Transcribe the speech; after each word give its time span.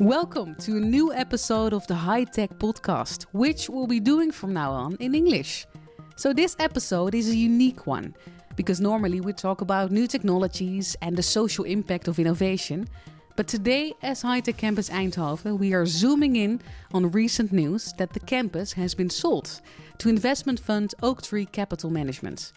Welcome 0.00 0.54
to 0.60 0.76
a 0.76 0.80
new 0.80 1.12
episode 1.12 1.72
of 1.72 1.84
the 1.88 1.94
High 1.96 2.22
Tech 2.22 2.50
Podcast, 2.60 3.24
which 3.32 3.68
we'll 3.68 3.88
be 3.88 3.98
doing 3.98 4.30
from 4.30 4.52
now 4.52 4.70
on 4.70 4.94
in 5.00 5.12
English. 5.12 5.66
So, 6.14 6.32
this 6.32 6.54
episode 6.60 7.16
is 7.16 7.28
a 7.28 7.34
unique 7.34 7.84
one 7.84 8.14
because 8.54 8.80
normally 8.80 9.20
we 9.20 9.32
talk 9.32 9.60
about 9.60 9.90
new 9.90 10.06
technologies 10.06 10.96
and 11.02 11.16
the 11.16 11.22
social 11.24 11.64
impact 11.64 12.06
of 12.06 12.20
innovation. 12.20 12.86
But 13.34 13.48
today, 13.48 13.92
as 14.00 14.22
High 14.22 14.38
Tech 14.38 14.56
Campus 14.56 14.88
Eindhoven, 14.88 15.58
we 15.58 15.74
are 15.74 15.84
zooming 15.84 16.36
in 16.36 16.60
on 16.94 17.10
recent 17.10 17.50
news 17.50 17.92
that 17.98 18.12
the 18.12 18.20
campus 18.20 18.72
has 18.74 18.94
been 18.94 19.10
sold 19.10 19.60
to 19.98 20.08
investment 20.08 20.60
fund 20.60 20.94
Oaktree 21.02 21.46
Capital 21.46 21.90
Management. 21.90 22.52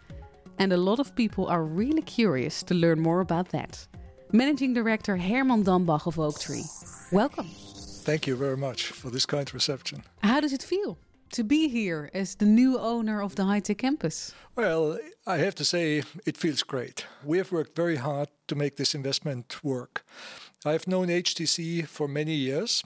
And 0.60 0.72
a 0.74 0.78
lot 0.78 1.00
of 1.00 1.16
people 1.16 1.48
are 1.48 1.64
really 1.64 2.04
curious 2.04 2.62
to 2.62 2.76
learn 2.76 3.00
more 3.00 3.22
about 3.22 3.50
that. 3.50 3.88
Managing 4.32 4.76
Director 4.76 5.18
Herman 5.18 5.64
Dambach 5.64 6.06
of 6.06 6.20
Oaktree. 6.20 6.66
Welcome. 7.12 7.48
Thank 8.06 8.26
you 8.26 8.38
very 8.38 8.56
much 8.56 8.86
for 8.86 9.10
this 9.10 9.26
kind 9.26 9.54
reception. 9.54 10.04
How 10.24 10.40
does 10.40 10.54
it 10.54 10.64
feel 10.64 10.98
to 11.34 11.44
be 11.44 11.68
here 11.68 12.10
as 12.14 12.36
the 12.36 12.46
new 12.46 12.80
owner 12.80 13.22
of 13.22 13.36
the 13.36 13.44
high 13.44 13.60
tech 13.60 13.80
campus? 13.80 14.34
Well, 14.56 14.98
I 15.28 15.38
have 15.38 15.56
to 15.56 15.66
say 15.66 16.04
it 16.26 16.38
feels 16.38 16.64
great. 16.64 17.06
We 17.24 17.38
have 17.38 17.52
worked 17.52 17.76
very 17.76 17.98
hard 17.98 18.30
to 18.48 18.56
make 18.56 18.78
this 18.78 18.96
investment 18.96 19.62
work. 19.62 20.06
I've 20.66 20.88
known 20.88 21.08
HTC 21.08 21.86
for 21.86 22.08
many 22.08 22.34
years. 22.34 22.84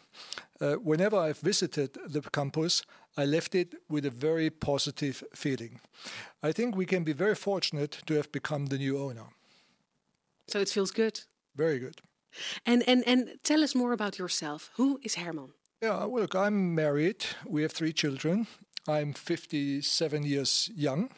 Uh, 0.60 0.74
whenever 0.74 1.18
I've 1.18 1.40
visited 1.40 1.98
the 2.08 2.22
campus, 2.22 2.84
I 3.16 3.26
left 3.26 3.54
it 3.54 3.76
with 3.90 4.06
a 4.06 4.10
very 4.10 4.50
positive 4.50 5.24
feeling. 5.36 5.80
I 6.42 6.52
think 6.52 6.76
we 6.76 6.86
can 6.86 7.04
be 7.04 7.14
very 7.14 7.36
fortunate 7.36 8.02
to 8.08 8.16
have 8.16 8.32
become 8.32 8.68
the 8.68 8.78
new 8.78 8.98
owner. 8.98 9.28
So 10.48 10.60
it 10.60 10.70
feels 10.70 10.92
good. 10.92 11.22
Very 11.56 11.80
good. 11.80 12.02
And 12.66 12.84
and 12.88 13.04
and 13.08 13.40
tell 13.44 13.64
us 13.64 13.76
more 13.76 13.94
about 13.94 14.18
yourself. 14.18 14.72
Who 14.78 15.00
is 15.04 15.16
Herman? 15.16 15.54
Yeah, 15.82 16.06
well, 16.06 16.22
look, 16.22 16.36
I'm 16.36 16.74
married. 16.74 17.26
We 17.46 17.62
have 17.62 17.72
three 17.72 17.94
children. 17.94 18.48
I'm 18.88 19.14
57 19.14 20.24
years 20.24 20.70
young, 20.76 21.10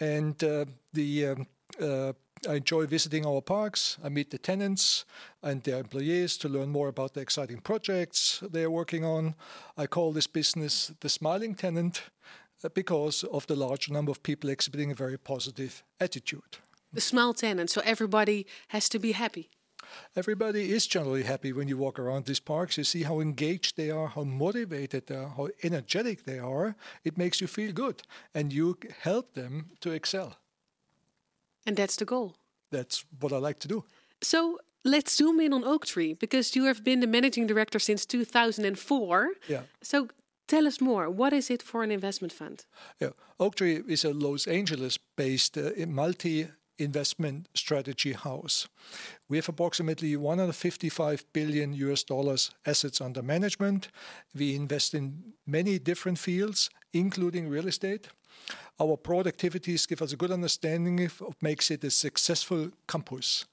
and 0.00 0.42
uh, 0.44 0.64
the 0.92 1.26
um, 1.26 1.46
uh, 1.80 2.12
I 2.46 2.54
enjoy 2.54 2.86
visiting 2.86 3.26
our 3.26 3.40
parks. 3.40 3.98
I 4.04 4.08
meet 4.08 4.30
the 4.30 4.38
tenants 4.38 5.04
and 5.42 5.62
their 5.62 5.78
employees 5.78 6.36
to 6.38 6.48
learn 6.48 6.68
more 6.68 6.88
about 6.88 7.14
the 7.14 7.20
exciting 7.20 7.60
projects 7.60 8.42
they're 8.52 8.70
working 8.70 9.04
on. 9.04 9.34
I 9.76 9.86
call 9.86 10.12
this 10.12 10.26
business 10.26 10.92
the 11.00 11.08
smiling 11.08 11.54
tenant 11.54 12.02
uh, 12.62 12.68
because 12.74 13.24
of 13.24 13.46
the 13.46 13.56
large 13.56 13.90
number 13.90 14.10
of 14.10 14.22
people 14.22 14.50
exhibiting 14.50 14.90
a 14.90 14.94
very 14.94 15.18
positive 15.18 15.82
attitude. 16.00 16.58
The 16.92 17.00
smile 17.00 17.34
tenant, 17.34 17.70
so 17.70 17.80
everybody 17.84 18.46
has 18.68 18.88
to 18.90 18.98
be 18.98 19.12
happy. 19.12 19.50
Everybody 20.16 20.72
is 20.72 20.86
generally 20.86 21.22
happy 21.22 21.52
when 21.52 21.68
you 21.68 21.76
walk 21.76 21.98
around 21.98 22.26
these 22.26 22.40
parks. 22.40 22.76
You 22.76 22.84
see 22.84 23.02
how 23.02 23.20
engaged 23.20 23.76
they 23.76 23.90
are, 23.90 24.08
how 24.08 24.24
motivated 24.24 25.06
they 25.06 25.16
are, 25.16 25.28
how 25.36 25.48
energetic 25.62 26.24
they 26.24 26.38
are. 26.38 26.76
It 27.04 27.18
makes 27.18 27.40
you 27.40 27.46
feel 27.46 27.72
good 27.72 28.02
and 28.34 28.52
you 28.52 28.76
help 29.02 29.34
them 29.34 29.70
to 29.80 29.90
excel. 29.90 30.36
And 31.66 31.76
that's 31.76 31.96
the 31.96 32.04
goal. 32.04 32.36
That's 32.70 33.04
what 33.20 33.32
I 33.32 33.38
like 33.38 33.58
to 33.60 33.68
do. 33.68 33.84
So 34.20 34.58
let's 34.84 35.14
zoom 35.14 35.40
in 35.40 35.52
on 35.52 35.64
Oaktree 35.64 36.14
because 36.14 36.56
you 36.56 36.64
have 36.64 36.82
been 36.82 37.00
the 37.00 37.06
managing 37.06 37.46
director 37.46 37.78
since 37.78 38.06
2004. 38.06 39.28
Yeah. 39.48 39.62
So 39.82 40.08
tell 40.46 40.66
us 40.66 40.80
more. 40.80 41.10
What 41.10 41.32
is 41.32 41.50
it 41.50 41.62
for 41.62 41.82
an 41.82 41.90
investment 41.90 42.32
fund? 42.32 42.64
Yeah. 43.00 43.10
Oaktree 43.38 43.82
is 43.86 44.04
a 44.04 44.12
Los 44.12 44.46
Angeles 44.46 44.98
based 45.16 45.56
uh, 45.56 45.70
multi 45.86 46.48
investment 46.78 47.48
strategy 47.54 48.12
house. 48.12 48.68
We 49.28 49.36
have 49.36 49.48
approximately 49.48 50.16
155 50.16 51.24
billion 51.32 51.72
US 51.74 52.02
dollars 52.02 52.50
assets 52.64 53.00
under 53.00 53.22
management. 53.22 53.88
We 54.34 54.54
invest 54.54 54.94
in 54.94 55.34
many 55.46 55.78
different 55.78 56.18
fields, 56.18 56.70
including 56.92 57.48
real 57.48 57.68
estate. 57.68 58.08
Our 58.80 58.96
broad 58.96 59.26
activities 59.26 59.86
give 59.86 60.02
us 60.02 60.12
a 60.12 60.16
good 60.16 60.30
understanding 60.30 61.04
of 61.04 61.20
what 61.20 61.42
makes 61.42 61.70
it 61.70 61.84
a 61.84 61.90
successful 61.90 62.70
campus. 62.86 63.44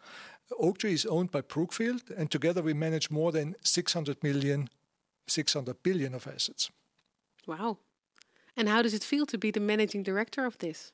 Oaktree 0.59 0.93
is 0.93 1.05
owned 1.05 1.31
by 1.31 1.41
Brookfield, 1.41 2.03
and 2.15 2.29
together 2.29 2.61
we 2.61 2.73
manage 2.73 3.09
more 3.09 3.31
than 3.31 3.55
600 3.63 4.23
million, 4.23 4.69
600 5.27 5.81
billion 5.81 6.13
of 6.13 6.27
assets. 6.27 6.69
Wow. 7.47 7.79
And 8.57 8.69
how 8.69 8.81
does 8.81 8.93
it 8.93 9.03
feel 9.03 9.25
to 9.25 9.37
be 9.37 9.51
the 9.51 9.59
managing 9.59 10.03
director 10.03 10.45
of 10.45 10.57
this? 10.59 10.93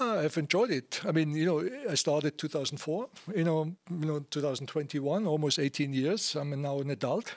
Uh, 0.00 0.18
I've 0.18 0.38
enjoyed 0.38 0.70
it. 0.70 1.00
I 1.04 1.10
mean, 1.12 1.32
you 1.32 1.44
know, 1.44 1.68
I 1.90 1.94
started 1.94 2.38
2004. 2.38 3.08
You 3.34 3.44
know, 3.44 3.76
you 3.90 4.06
know, 4.06 4.20
2021, 4.30 5.26
almost 5.26 5.58
18 5.58 5.92
years. 5.92 6.36
I'm 6.36 6.62
now 6.62 6.78
an 6.78 6.90
adult. 6.90 7.34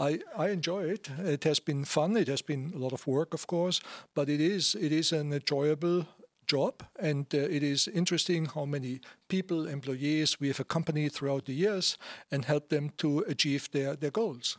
I 0.00 0.20
I 0.36 0.48
enjoy 0.48 0.84
it. 0.90 1.08
It 1.18 1.44
has 1.44 1.60
been 1.60 1.84
fun. 1.84 2.16
It 2.16 2.28
has 2.28 2.42
been 2.42 2.72
a 2.74 2.78
lot 2.78 2.92
of 2.92 3.06
work, 3.06 3.34
of 3.34 3.46
course, 3.46 3.80
but 4.14 4.28
it 4.28 4.40
is 4.40 4.74
it 4.74 4.92
is 4.92 5.12
an 5.12 5.32
enjoyable 5.32 6.06
job 6.46 6.82
and 6.98 7.26
uh, 7.34 7.38
it 7.38 7.62
is 7.62 7.88
interesting 7.88 8.46
how 8.46 8.64
many 8.64 9.00
people 9.28 9.66
employees 9.66 10.40
we 10.40 10.48
have 10.48 10.60
accompanied 10.60 11.12
throughout 11.12 11.44
the 11.44 11.52
years 11.52 11.98
and 12.30 12.44
helped 12.44 12.70
them 12.70 12.90
to 12.96 13.24
achieve 13.28 13.68
their 13.72 13.96
their 13.96 14.12
goals 14.12 14.58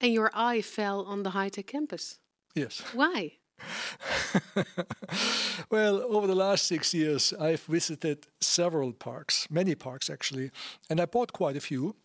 and 0.00 0.12
your 0.12 0.30
eye 0.34 0.62
fell 0.62 1.04
on 1.04 1.22
the 1.22 1.30
high 1.30 1.50
tech 1.50 1.66
campus 1.66 2.18
yes 2.54 2.82
why 2.94 3.32
well, 5.70 6.02
over 6.02 6.26
the 6.26 6.34
last 6.34 6.66
six 6.66 6.94
years, 6.94 7.32
I've 7.38 7.62
visited 7.62 8.26
several 8.40 8.92
parks, 8.92 9.46
many 9.50 9.74
parks 9.74 10.10
actually, 10.10 10.50
and 10.88 11.00
I 11.00 11.06
bought 11.06 11.32
quite 11.32 11.56
a 11.56 11.60
few. 11.60 11.96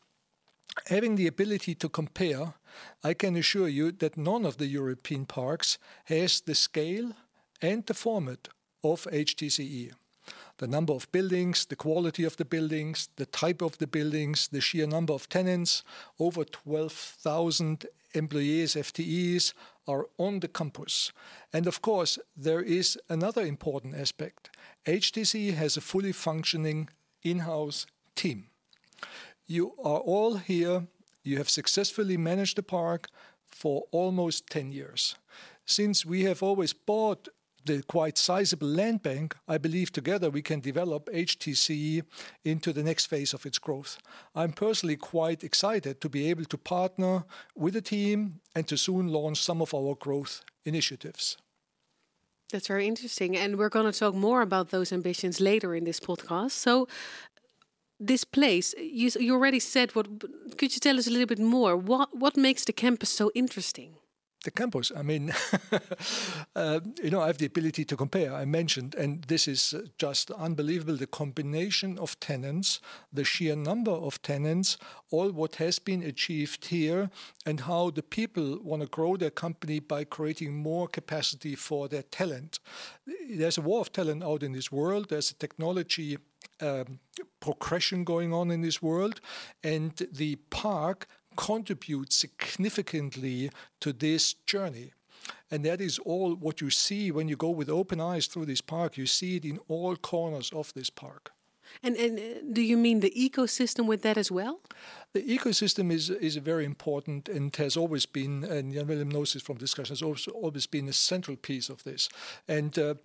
Having 0.88 1.16
the 1.16 1.28
ability 1.28 1.76
to 1.76 1.90
compare, 1.90 2.54
I 3.04 3.14
can 3.14 3.36
assure 3.36 3.68
you 3.68 3.92
that 3.92 4.18
none 4.18 4.46
of 4.46 4.58
the 4.58 4.66
European 4.66 5.26
parks 5.26 5.78
has 6.06 6.42
the 6.42 6.56
scale 6.56 7.12
and 7.62 7.86
the 7.86 7.94
format 7.94 8.48
of 8.84 9.08
HTCE. 9.12 9.92
The 10.58 10.68
number 10.68 10.94
of 10.94 11.12
buildings, 11.12 11.66
the 11.66 11.76
quality 11.76 12.24
of 12.24 12.38
the 12.38 12.46
buildings, 12.46 13.10
the 13.16 13.26
type 13.26 13.62
of 13.62 13.78
the 13.78 13.88
buildings, 13.88 14.48
the 14.48 14.62
sheer 14.62 14.88
number 14.88 15.14
of 15.14 15.28
tenants, 15.28 15.84
over 16.20 16.44
12,000 16.44 17.86
employees, 18.14 18.76
FTEs, 18.76 19.54
are 19.88 20.08
on 20.18 20.40
the 20.40 20.48
campus. 20.48 21.12
And 21.52 21.68
of 21.68 21.82
course, 21.82 22.20
there 22.36 22.62
is 22.62 22.98
another 23.10 23.46
important 23.46 23.96
aspect. 23.96 24.50
HTC 24.86 25.54
has 25.54 25.78
a 25.78 25.82
fully 25.82 26.12
functioning 26.12 26.90
in 27.22 27.40
house 27.40 27.86
team. 28.16 28.48
You 29.48 29.74
are 29.84 30.00
all 30.00 30.38
here, 30.38 30.88
you 31.24 31.38
have 31.38 31.50
successfully 31.50 32.18
managed 32.18 32.58
the 32.58 32.64
park 32.64 33.10
for 33.46 33.84
almost 33.92 34.48
10 34.50 34.72
years. 34.72 35.16
Since 35.66 36.06
we 36.06 36.24
have 36.24 36.44
always 36.44 36.74
bought 36.74 37.30
the 37.66 37.84
quite 37.84 38.18
sizable 38.18 38.68
land 38.68 39.04
bank, 39.04 39.36
I 39.48 39.58
believe 39.58 39.92
together 39.92 40.30
we 40.30 40.42
can 40.42 40.60
develop 40.60 41.10
HTC 41.14 42.04
into 42.44 42.74
the 42.74 42.84
next 42.84 43.08
phase 43.08 43.34
of 43.34 43.46
its 43.46 43.60
growth. 43.60 43.98
I'm 44.36 44.52
personally 44.52 44.98
quite 44.98 45.44
excited 45.44 46.02
to 46.02 46.10
be 46.10 46.30
able 46.30 46.46
to 46.46 46.58
partner 46.58 47.24
with 47.56 47.74
the 47.74 47.82
team 47.82 48.40
and 48.56 48.68
to 48.68 48.78
soon 48.78 49.08
launch 49.08 49.42
some 49.42 49.62
of 49.62 49.74
our 49.74 49.96
growth 49.96 50.42
initiatives. 50.66 51.38
That's 52.52 52.68
very 52.68 52.88
interesting. 52.88 53.36
And 53.36 53.58
we're 53.58 53.70
going 53.70 53.92
to 53.92 54.00
talk 54.00 54.14
more 54.14 54.42
about 54.42 54.70
those 54.70 54.94
ambitions 54.94 55.40
later 55.40 55.74
in 55.74 55.86
this 55.86 56.00
podcast. 56.00 56.52
So, 56.52 56.88
this 58.00 58.24
place, 58.24 58.76
you, 58.78 59.10
you 59.20 59.34
already 59.34 59.60
said 59.60 59.96
what, 59.96 60.08
could 60.58 60.74
you 60.74 60.80
tell 60.80 60.98
us 60.98 61.08
a 61.08 61.10
little 61.10 61.26
bit 61.26 61.40
more? 61.40 61.78
What, 61.78 62.10
what 62.18 62.36
makes 62.36 62.66
the 62.66 62.74
campus 62.74 63.10
so 63.10 63.32
interesting? 63.34 63.96
The 64.44 64.52
campus. 64.52 64.92
I 64.96 65.02
mean, 65.02 65.34
uh, 66.56 66.80
you 67.02 67.10
know, 67.10 67.22
I 67.22 67.28
have 67.28 67.38
the 67.38 67.46
ability 67.46 67.86
to 67.86 67.98
compare. 67.98 68.34
I 68.34 68.46
mentioned, 68.46 68.96
and 68.96 69.24
this 69.24 69.48
is 69.48 69.74
uh, 69.74 69.88
just 69.98 70.32
unbelievable 70.32 70.96
the 70.96 71.08
combination 71.08 71.98
of 71.98 72.20
tenants, 72.20 72.80
the 73.12 73.24
sheer 73.24 73.56
number 73.56 73.92
of 73.92 74.22
tenants, 74.22 74.78
all 75.12 75.32
what 75.32 75.56
has 75.56 75.80
been 75.80 76.04
achieved 76.04 76.66
here, 76.66 77.10
and 77.46 77.62
how 77.62 77.90
the 77.90 78.04
people 78.04 78.60
want 78.62 78.82
to 78.82 78.88
grow 78.88 79.18
their 79.18 79.32
company 79.32 79.80
by 79.80 80.04
creating 80.04 80.54
more 80.54 80.88
capacity 80.88 81.56
for 81.56 81.88
their 81.88 82.04
talent. 82.04 82.60
There's 83.30 83.58
a 83.58 83.62
war 83.62 83.82
of 83.82 83.92
talent 83.92 84.24
out 84.24 84.44
in 84.44 84.52
this 84.52 84.72
world, 84.72 85.10
there's 85.10 85.32
a 85.32 85.36
technology 85.36 86.18
um, 86.62 87.00
progression 87.40 88.04
going 88.04 88.34
on 88.34 88.52
in 88.52 88.62
this 88.62 88.82
world, 88.82 89.20
and 89.64 89.96
the 90.12 90.36
park 90.50 91.08
contribute 91.36 92.14
significantly 92.14 93.50
to 93.80 93.94
this 93.94 94.34
journey. 94.46 94.92
And 95.50 95.64
that 95.66 95.80
is 95.80 96.00
all 96.00 96.36
what 96.36 96.62
you 96.62 96.70
see 96.70 97.12
when 97.12 97.28
you 97.28 97.36
go 97.36 97.50
with 97.50 97.70
open 97.70 98.02
eyes 98.02 98.28
through 98.28 98.46
this 98.46 98.62
park. 98.62 98.98
You 98.98 99.06
see 99.06 99.38
it 99.38 99.46
in 99.46 99.60
all 99.68 99.96
corners 99.96 100.52
of 100.52 100.74
this 100.74 100.90
park. 100.90 101.32
And, 101.82 101.96
and 101.96 102.20
uh, 102.20 102.24
do 102.52 102.62
you 102.62 102.78
mean 102.78 103.00
the 103.00 103.12
ecosystem 103.12 103.88
with 103.88 104.02
that 104.04 104.18
as 104.18 104.32
well? 104.32 104.60
The 105.14 105.24
ecosystem 105.24 105.92
is 105.92 106.10
is 106.10 106.36
very 106.38 106.66
important 106.66 107.30
and 107.30 107.56
has 107.56 107.78
always 107.78 108.06
been, 108.06 108.44
and 108.44 108.74
Jan 108.74 108.88
Willem 108.88 109.10
knows 109.10 109.34
this 109.34 109.44
from 109.44 109.58
discussions, 109.58 110.02
also 110.02 110.32
always 110.32 110.68
been 110.68 110.88
a 110.90 110.94
central 110.94 111.38
piece 111.38 111.70
of 111.70 111.84
this. 111.84 112.10
And 112.48 112.78
uh, 112.78 112.96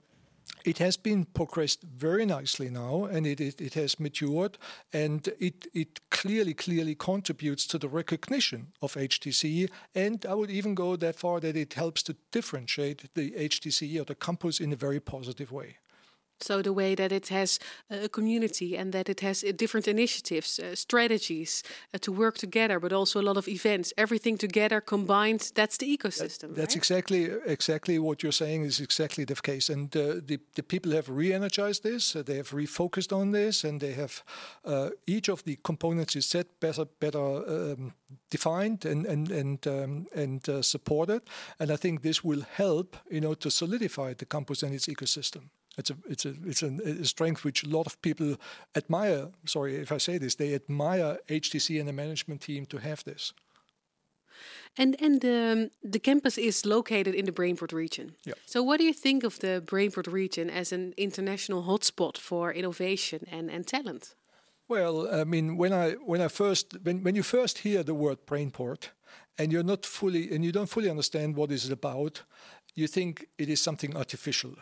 it 0.64 0.78
has 0.78 0.96
been 0.96 1.24
progressed 1.24 1.82
very 1.82 2.26
nicely 2.26 2.68
now 2.68 3.04
and 3.04 3.26
it, 3.26 3.40
it, 3.40 3.60
it, 3.60 3.74
has 3.74 3.98
matured 4.00 4.58
and 4.92 5.28
it, 5.38 5.66
it 5.72 6.00
clearly, 6.10 6.54
clearly 6.54 6.94
contributes 6.94 7.66
to 7.66 7.78
the 7.78 7.88
recognition 7.88 8.68
of 8.82 8.94
HTC. 8.94 9.70
And 9.94 10.24
I 10.26 10.34
would 10.34 10.50
even 10.50 10.74
go 10.74 10.96
that 10.96 11.16
far 11.16 11.40
that 11.40 11.56
it 11.56 11.74
helps 11.74 12.02
to 12.04 12.16
differentiate 12.32 13.14
the 13.14 13.30
HTC 13.32 14.00
or 14.00 14.04
the 14.04 14.14
campus 14.14 14.60
in 14.60 14.72
a 14.72 14.76
very 14.76 15.00
positive 15.00 15.52
way. 15.52 15.76
So 16.40 16.62
the 16.62 16.72
way 16.72 16.94
that 16.94 17.10
it 17.12 17.28
has 17.28 17.58
a 17.90 18.08
community 18.08 18.76
and 18.76 18.92
that 18.92 19.08
it 19.08 19.20
has 19.20 19.42
uh, 19.42 19.52
different 19.56 19.88
initiatives, 19.88 20.58
uh, 20.58 20.74
strategies 20.74 21.62
uh, 21.92 21.98
to 21.98 22.12
work 22.12 22.38
together, 22.38 22.78
but 22.78 22.92
also 22.92 23.20
a 23.20 23.22
lot 23.22 23.36
of 23.36 23.48
events, 23.48 23.92
everything 23.96 24.38
together 24.38 24.80
combined. 24.80 25.50
That's 25.54 25.76
the 25.78 25.96
ecosystem. 25.96 26.48
That, 26.48 26.56
that's 26.56 26.74
right? 26.74 26.82
exactly 26.82 27.30
exactly 27.46 27.98
what 27.98 28.22
you're 28.22 28.32
saying 28.32 28.64
is 28.64 28.80
exactly 28.80 29.24
the 29.24 29.34
case. 29.34 29.68
And 29.68 29.94
uh, 29.96 30.20
the 30.24 30.38
the 30.54 30.62
people 30.62 30.92
have 30.92 31.08
re-energized 31.08 31.82
this, 31.82 32.14
uh, 32.14 32.22
they 32.22 32.36
have 32.36 32.50
refocused 32.50 33.12
on 33.12 33.32
this, 33.32 33.64
and 33.64 33.80
they 33.80 33.94
have 33.94 34.22
uh, 34.64 34.90
each 35.06 35.28
of 35.28 35.42
the 35.42 35.58
components 35.62 36.16
is 36.16 36.26
set 36.26 36.60
better 36.60 36.84
better 37.00 37.18
um, 37.18 37.92
defined 38.30 38.84
and 38.84 39.06
and 39.06 39.30
and 39.30 39.66
um, 39.66 40.06
and 40.14 40.64
supported. 40.64 41.22
And 41.58 41.70
I 41.70 41.76
think 41.76 42.02
this 42.02 42.22
will 42.22 42.44
help 42.56 42.96
you 43.10 43.20
know 43.20 43.34
to 43.34 43.50
solidify 43.50 44.14
the 44.14 44.26
campus 44.26 44.62
and 44.62 44.74
its 44.74 44.86
ecosystem. 44.86 45.50
It's 45.78 45.90
a 45.90 45.96
it's 46.08 46.24
a 46.26 46.34
it's 46.44 46.62
a, 46.62 47.04
strength 47.04 47.44
which 47.44 47.64
a 47.64 47.68
lot 47.68 47.86
of 47.86 48.00
people 48.02 48.36
admire. 48.74 49.28
Sorry 49.44 49.76
if 49.76 49.92
I 49.92 49.98
say 49.98 50.18
this, 50.18 50.34
they 50.34 50.54
admire 50.54 51.18
HTC 51.28 51.78
and 51.78 51.88
the 51.88 51.92
management 51.92 52.40
team 52.40 52.66
to 52.66 52.78
have 52.78 53.04
this. 53.04 53.32
And 54.76 54.96
and 55.00 55.24
um, 55.24 55.70
the 55.92 56.00
campus 56.00 56.38
is 56.38 56.64
located 56.64 57.14
in 57.14 57.24
the 57.24 57.32
Brainport 57.32 57.72
region. 57.72 58.16
Yeah. 58.24 58.34
So 58.46 58.62
what 58.62 58.78
do 58.78 58.84
you 58.84 58.94
think 58.94 59.24
of 59.24 59.38
the 59.38 59.62
Brainport 59.64 60.12
region 60.12 60.50
as 60.50 60.72
an 60.72 60.94
international 60.96 61.62
hotspot 61.62 62.18
for 62.18 62.52
innovation 62.52 63.20
and, 63.30 63.50
and 63.50 63.66
talent? 63.66 64.14
Well, 64.68 65.08
I 65.10 65.24
mean, 65.24 65.56
when 65.56 65.72
I 65.72 65.96
when 66.06 66.20
I 66.20 66.28
first 66.28 66.76
when, 66.82 67.02
when 67.02 67.14
you 67.14 67.22
first 67.22 67.58
hear 67.58 67.82
the 67.82 67.94
word 67.94 68.18
Brainport, 68.26 68.90
and 69.38 69.52
you're 69.52 69.66
not 69.66 69.86
fully 69.86 70.34
and 70.34 70.44
you 70.44 70.52
don't 70.52 70.68
fully 70.68 70.90
understand 70.90 71.36
what 71.36 71.50
it's 71.50 71.70
about, 71.70 72.24
you 72.74 72.86
think 72.86 73.26
it 73.38 73.48
is 73.48 73.60
something 73.60 73.96
artificial. 73.96 74.54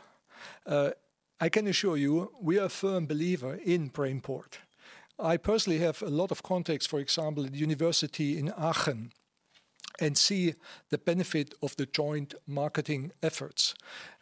Uh, 0.66 0.90
I 1.38 1.50
can 1.50 1.66
assure 1.66 1.98
you, 1.98 2.32
we 2.40 2.58
are 2.58 2.64
a 2.64 2.70
firm 2.70 3.06
believer 3.06 3.60
in 3.62 3.90
Brainport. 3.90 4.54
I 5.18 5.36
personally 5.36 5.80
have 5.80 6.00
a 6.00 6.08
lot 6.08 6.30
of 6.30 6.42
contacts, 6.42 6.86
for 6.86 6.98
example, 6.98 7.44
at 7.44 7.52
the 7.52 7.58
university 7.58 8.38
in 8.38 8.50
Aachen, 8.56 9.12
and 10.00 10.16
see 10.16 10.54
the 10.88 10.96
benefit 10.96 11.54
of 11.62 11.76
the 11.76 11.84
joint 11.84 12.34
marketing 12.46 13.12
efforts. 13.22 13.74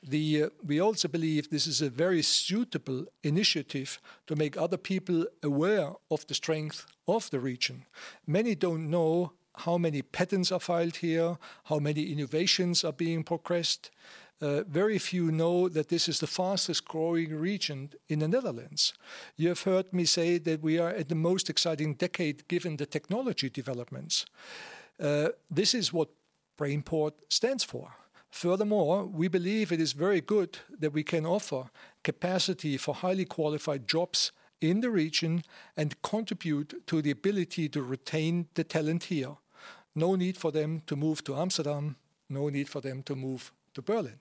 Uh, 0.04 0.48
we 0.66 0.80
also 0.80 1.06
believe 1.06 1.50
this 1.50 1.68
is 1.68 1.80
a 1.80 1.88
very 1.88 2.22
suitable 2.22 3.06
initiative 3.22 4.00
to 4.26 4.34
make 4.34 4.56
other 4.56 4.76
people 4.76 5.24
aware 5.40 5.92
of 6.10 6.26
the 6.26 6.34
strength 6.34 6.84
of 7.06 7.30
the 7.30 7.38
region. 7.38 7.86
Many 8.26 8.56
don't 8.56 8.90
know 8.90 9.32
how 9.58 9.78
many 9.78 10.02
patents 10.02 10.50
are 10.50 10.60
filed 10.60 10.96
here, 10.96 11.38
how 11.64 11.78
many 11.78 12.10
innovations 12.10 12.82
are 12.82 12.92
being 12.92 13.22
progressed. 13.22 13.90
Uh, 14.40 14.62
very 14.64 14.98
few 14.98 15.30
know 15.30 15.68
that 15.68 15.88
this 15.88 16.08
is 16.08 16.18
the 16.18 16.26
fastest 16.26 16.84
growing 16.84 17.34
region 17.34 17.90
in 18.08 18.18
the 18.18 18.28
Netherlands. 18.28 18.92
You 19.36 19.48
have 19.48 19.62
heard 19.62 19.92
me 19.92 20.04
say 20.04 20.38
that 20.38 20.60
we 20.60 20.78
are 20.78 20.90
at 20.90 21.08
the 21.08 21.14
most 21.14 21.48
exciting 21.48 21.94
decade 21.94 22.46
given 22.48 22.76
the 22.76 22.86
technology 22.86 23.48
developments. 23.48 24.26
Uh, 25.00 25.28
this 25.50 25.74
is 25.74 25.92
what 25.92 26.08
Brainport 26.58 27.12
stands 27.28 27.64
for. 27.64 27.92
Furthermore, 28.30 29.04
we 29.04 29.28
believe 29.28 29.70
it 29.70 29.80
is 29.80 29.92
very 29.92 30.20
good 30.20 30.58
that 30.80 30.92
we 30.92 31.04
can 31.04 31.24
offer 31.24 31.70
capacity 32.02 32.76
for 32.76 32.94
highly 32.94 33.24
qualified 33.24 33.86
jobs 33.86 34.32
in 34.60 34.80
the 34.80 34.90
region 34.90 35.44
and 35.76 36.00
contribute 36.02 36.86
to 36.86 37.00
the 37.00 37.12
ability 37.12 37.68
to 37.68 37.82
retain 37.82 38.48
the 38.54 38.64
talent 38.64 39.04
here. 39.04 39.36
No 39.94 40.16
need 40.16 40.36
for 40.36 40.50
them 40.50 40.82
to 40.86 40.96
move 40.96 41.22
to 41.24 41.36
Amsterdam, 41.36 41.96
no 42.28 42.48
need 42.48 42.68
for 42.68 42.80
them 42.80 43.02
to 43.04 43.14
move 43.14 43.52
to 43.74 43.82
Berlin. 43.82 44.18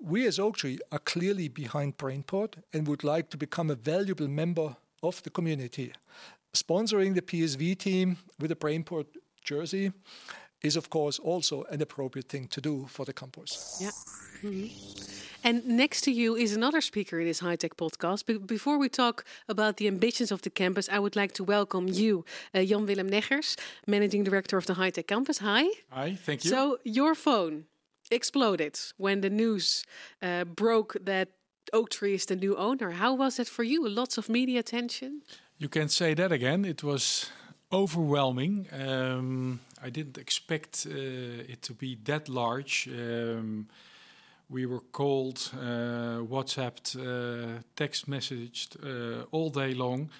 We 0.00 0.26
as 0.26 0.38
Oaktree 0.38 0.78
are 0.90 0.98
clearly 0.98 1.48
behind 1.48 1.96
Brainport 1.96 2.54
and 2.72 2.88
would 2.88 3.04
like 3.04 3.30
to 3.30 3.36
become 3.36 3.70
a 3.70 3.76
valuable 3.76 4.28
member 4.28 4.76
of 5.02 5.22
the 5.22 5.30
community. 5.30 5.92
Sponsoring 6.54 7.14
the 7.14 7.22
PSV 7.22 7.78
team 7.78 8.18
with 8.38 8.50
a 8.50 8.56
Brainport 8.56 9.06
jersey 9.44 9.92
is, 10.62 10.76
of 10.76 10.90
course, 10.90 11.18
also 11.18 11.64
an 11.70 11.80
appropriate 11.82 12.28
thing 12.28 12.46
to 12.48 12.60
do 12.60 12.86
for 12.88 13.04
the 13.04 13.12
campus. 13.12 13.78
Yeah. 13.80 13.90
Mm-hmm. 14.42 15.02
And 15.44 15.66
next 15.66 16.02
to 16.02 16.12
you 16.12 16.36
is 16.36 16.54
another 16.54 16.80
speaker 16.80 17.18
in 17.18 17.26
this 17.26 17.40
high 17.40 17.56
tech 17.56 17.76
podcast. 17.76 18.24
But 18.26 18.46
before 18.46 18.78
we 18.78 18.88
talk 18.88 19.24
about 19.48 19.76
the 19.76 19.88
ambitions 19.88 20.30
of 20.30 20.42
the 20.42 20.50
campus, 20.50 20.88
I 20.88 21.00
would 21.00 21.16
like 21.16 21.32
to 21.32 21.44
welcome 21.44 21.88
you, 21.88 22.24
uh, 22.54 22.62
Jan 22.62 22.86
Willem 22.86 23.10
Neggers, 23.10 23.58
Managing 23.86 24.22
Director 24.22 24.56
of 24.56 24.66
the 24.66 24.74
High 24.74 24.90
Tech 24.90 25.08
Campus. 25.08 25.38
Hi. 25.38 25.64
Hi, 25.90 26.14
thank 26.14 26.44
you. 26.44 26.50
So, 26.50 26.78
your 26.84 27.14
phone 27.14 27.64
exploded 28.14 28.78
when 28.96 29.20
the 29.20 29.30
news 29.30 29.84
uh, 30.20 30.44
broke 30.44 30.96
that 31.04 31.28
Oaktree 31.72 32.14
is 32.14 32.26
the 32.26 32.36
new 32.36 32.56
owner. 32.56 32.90
How 32.90 33.14
was 33.14 33.36
that 33.36 33.48
for 33.48 33.62
you? 33.62 33.88
Lots 33.88 34.18
of 34.18 34.28
media 34.28 34.60
attention. 34.60 35.22
You 35.58 35.68
can 35.68 35.88
say 35.88 36.14
that 36.14 36.32
again. 36.32 36.64
It 36.64 36.82
was 36.82 37.30
overwhelming. 37.70 38.66
Um, 38.72 39.60
I 39.82 39.90
didn't 39.90 40.18
expect 40.18 40.86
uh, 40.86 41.52
it 41.52 41.62
to 41.62 41.74
be 41.74 41.98
that 42.04 42.28
large. 42.28 42.88
Um, 42.88 43.68
we 44.50 44.66
were 44.66 44.82
called, 44.92 45.50
uh, 45.54 46.20
WhatsApped, 46.28 46.96
uh, 46.96 47.62
text 47.74 48.10
messaged 48.10 48.76
uh, 48.84 49.24
all 49.30 49.50
day 49.50 49.72
long 49.72 50.10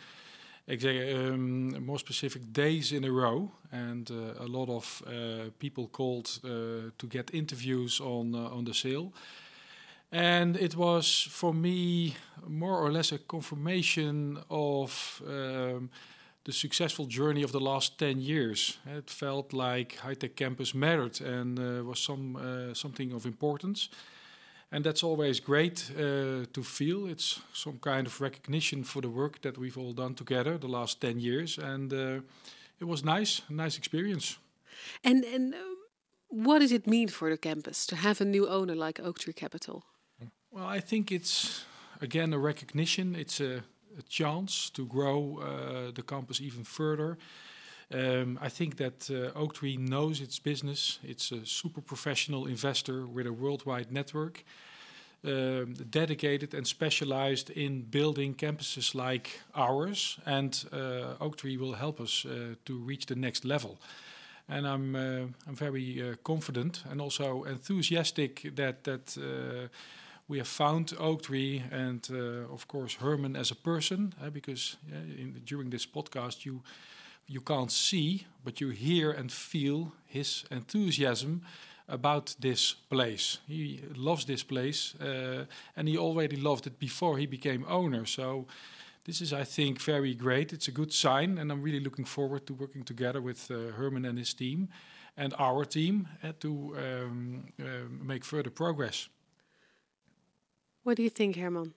um, 0.68 1.84
more 1.84 1.98
specific 1.98 2.52
days 2.52 2.92
in 2.92 3.04
a 3.04 3.10
row, 3.10 3.50
and 3.70 4.10
uh, 4.10 4.44
a 4.44 4.46
lot 4.46 4.68
of 4.68 5.02
uh, 5.06 5.50
people 5.58 5.88
called 5.88 6.40
uh, 6.44 6.90
to 6.98 7.06
get 7.08 7.34
interviews 7.34 8.00
on 8.00 8.34
uh, 8.34 8.56
on 8.56 8.64
the 8.64 8.74
sale. 8.74 9.12
And 10.12 10.56
it 10.56 10.76
was 10.76 11.26
for 11.30 11.54
me 11.54 12.16
more 12.46 12.76
or 12.76 12.92
less 12.92 13.12
a 13.12 13.18
confirmation 13.18 14.38
of 14.48 15.22
um, 15.26 15.88
the 16.44 16.52
successful 16.52 17.06
journey 17.06 17.42
of 17.42 17.52
the 17.52 17.60
last 17.60 17.98
10 17.98 18.20
years. 18.20 18.78
It 18.86 19.08
felt 19.08 19.52
like 19.52 19.96
High 19.96 20.14
Tech 20.14 20.36
Campus 20.36 20.74
mattered 20.74 21.20
and 21.20 21.58
uh, 21.58 21.84
was 21.84 21.98
some 21.98 22.36
uh, 22.36 22.74
something 22.74 23.12
of 23.12 23.24
importance 23.24 23.88
and 24.72 24.84
that's 24.84 25.04
always 25.04 25.40
great 25.40 25.90
uh, 25.96 26.46
to 26.52 26.62
feel. 26.62 27.06
It's 27.06 27.40
some 27.52 27.78
kind 27.78 28.06
of 28.06 28.20
recognition 28.20 28.84
for 28.84 29.02
the 29.02 29.10
work 29.10 29.40
that 29.42 29.58
we've 29.58 29.78
all 29.78 29.92
done 29.92 30.14
together 30.14 30.58
the 30.58 30.68
last 30.68 31.00
ten 31.00 31.20
years, 31.20 31.58
and 31.58 31.92
uh, 31.92 32.20
it 32.78 32.86
was 32.86 33.04
nice, 33.04 33.42
a 33.48 33.52
nice 33.52 33.78
experience. 33.78 34.38
And 35.04 35.24
and 35.24 35.54
uh, 35.54 35.58
what 36.28 36.60
does 36.60 36.72
it 36.72 36.86
mean 36.86 37.08
for 37.08 37.30
the 37.30 37.38
campus 37.38 37.86
to 37.86 37.96
have 37.96 38.20
a 38.20 38.24
new 38.24 38.48
owner 38.48 38.74
like 38.74 39.00
Oaktree 39.00 39.34
Capital? 39.34 39.82
Well, 40.50 40.76
I 40.76 40.80
think 40.80 41.10
it's 41.10 41.64
again 42.00 42.32
a 42.32 42.38
recognition. 42.38 43.14
It's 43.14 43.40
a, 43.40 43.62
a 43.98 44.02
chance 44.08 44.70
to 44.70 44.86
grow 44.86 45.38
uh, 45.38 45.92
the 45.92 46.02
campus 46.02 46.40
even 46.40 46.64
further. 46.64 47.18
Um, 47.94 48.38
I 48.40 48.48
think 48.48 48.76
that 48.76 49.10
uh, 49.10 49.38
Oaktree 49.38 49.76
knows 49.76 50.20
its 50.20 50.38
business. 50.38 50.98
It's 51.02 51.32
a 51.32 51.44
super 51.44 51.82
professional 51.82 52.46
investor 52.46 53.06
with 53.06 53.26
a 53.26 53.32
worldwide 53.32 53.92
network, 53.92 54.44
um, 55.24 55.74
dedicated 55.90 56.54
and 56.54 56.66
specialized 56.66 57.50
in 57.50 57.82
building 57.82 58.34
campuses 58.34 58.94
like 58.94 59.40
ours. 59.54 60.18
And 60.24 60.64
uh, 60.72 61.16
Oaktree 61.20 61.58
will 61.58 61.74
help 61.74 62.00
us 62.00 62.24
uh, 62.24 62.54
to 62.64 62.78
reach 62.78 63.06
the 63.06 63.14
next 63.16 63.44
level. 63.44 63.78
And 64.48 64.66
I'm 64.66 64.94
uh, 64.96 65.26
I'm 65.46 65.54
very 65.54 66.02
uh, 66.02 66.14
confident 66.22 66.84
and 66.90 67.00
also 67.00 67.44
enthusiastic 67.44 68.54
that 68.56 68.84
that 68.84 69.16
uh, 69.18 69.68
we 70.28 70.38
have 70.38 70.48
found 70.48 70.92
Oaktree 70.98 71.62
and 71.70 72.10
of 72.52 72.66
course 72.66 72.94
Herman 72.94 73.36
as 73.36 73.50
a 73.50 73.54
person, 73.54 74.14
because 74.32 74.76
in, 74.90 75.42
during 75.44 75.70
this 75.70 75.86
podcast 75.86 76.44
you 76.44 76.62
you 77.26 77.40
can't 77.40 77.70
see, 77.70 78.26
but 78.44 78.60
you 78.60 78.70
hear 78.70 79.10
and 79.10 79.30
feel 79.30 79.92
his 80.06 80.44
enthusiasm 80.50 81.42
about 81.88 82.34
this 82.40 82.72
place. 82.72 83.38
He 83.46 83.80
loves 83.94 84.24
this 84.24 84.42
place, 84.42 84.94
uh, 85.00 85.44
and 85.76 85.88
he 85.88 85.98
already 85.98 86.36
loved 86.36 86.66
it 86.66 86.78
before 86.78 87.18
he 87.18 87.26
became 87.26 87.64
owner. 87.68 88.06
So 88.06 88.46
this 89.04 89.20
is, 89.20 89.32
I 89.32 89.44
think, 89.44 89.80
very 89.80 90.14
great. 90.14 90.52
It's 90.52 90.68
a 90.68 90.72
good 90.72 90.92
sign, 90.92 91.38
and 91.38 91.50
I'm 91.50 91.62
really 91.62 91.80
looking 91.80 92.04
forward 92.04 92.46
to 92.46 92.54
working 92.54 92.84
together 92.84 93.20
with 93.20 93.50
uh, 93.50 93.72
Herman 93.76 94.04
and 94.04 94.18
his 94.18 94.34
team 94.34 94.68
and 95.16 95.34
our 95.38 95.64
team 95.64 96.08
uh, 96.22 96.32
to 96.40 96.76
um, 96.78 97.44
uh, 97.60 97.64
make 98.02 98.24
further 98.24 98.50
progress. 98.50 99.08
What 100.84 100.96
do 100.96 101.02
you 101.02 101.10
think, 101.10 101.36
Herman? 101.36 101.74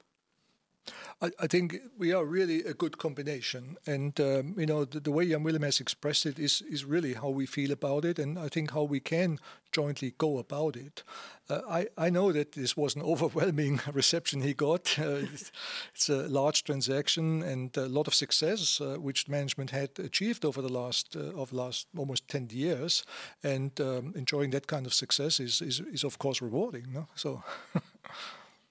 I, 1.22 1.48
think 1.48 1.80
we 1.98 2.12
are 2.14 2.26
really 2.26 2.64
a 2.64 2.74
good 2.74 2.98
combination, 2.98 3.78
and 3.88 4.20
um, 4.20 4.56
you 4.58 4.66
know 4.66 4.86
the, 4.86 5.00
the, 5.00 5.12
way 5.12 5.28
Jan 5.30 5.44
Willem 5.44 5.64
has 5.64 5.80
expressed 5.80 6.26
it 6.26 6.38
is 6.38 6.62
is 6.62 6.86
really 6.86 7.14
how 7.14 7.30
we 7.30 7.46
feel 7.46 7.72
about 7.72 8.06
it, 8.06 8.20
and 8.20 8.38
I 8.38 8.50
think 8.50 8.72
how 8.72 8.84
we 8.84 9.00
can 9.00 9.40
jointly 9.72 10.14
go 10.18 10.38
about 10.38 10.76
it. 10.76 11.04
Uh, 11.50 11.62
I 11.70 11.88
I 11.98 12.10
know 12.10 12.32
that 12.34 12.52
this 12.52 12.76
was 12.76 12.96
an 12.96 13.02
overwhelming 13.14 13.80
reception 13.94 14.42
he 14.42 14.54
got. 14.54 15.00
Uh, 15.00 15.26
it's, 15.34 15.52
it's, 15.94 16.10
a 16.10 16.28
large 16.28 16.64
transaction 16.64 17.42
and 17.42 17.76
a 17.78 17.88
lot 17.88 18.08
of 18.08 18.14
success 18.14 18.82
uh, 18.82 18.98
which 19.00 19.30
management 19.30 19.72
had 19.72 19.98
achieved 19.98 20.46
over 20.46 20.62
the 20.62 20.74
last 20.74 21.16
uh, 21.16 21.42
of 21.42 21.54
last 21.54 21.88
almost 21.98 22.28
ten 22.28 22.50
years, 22.52 23.06
and 23.42 23.80
um, 23.80 24.14
enjoying 24.16 24.52
that 24.52 24.68
kind 24.68 24.86
of 24.86 24.94
success 24.94 25.40
is 25.40 25.62
is, 25.62 25.80
is 25.80 26.04
of 26.04 26.18
course 26.18 26.42
rewarding. 26.42 26.94
No? 26.94 27.08
So. 27.16 27.44